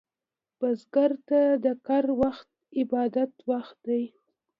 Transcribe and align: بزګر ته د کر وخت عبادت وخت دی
بزګر 0.59 1.11
ته 1.27 1.41
د 1.65 1.67
کر 1.87 2.05
وخت 2.21 2.49
عبادت 2.79 3.31
وخت 3.49 3.77
دی 3.87 4.03